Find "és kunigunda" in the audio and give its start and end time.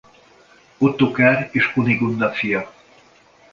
1.51-2.29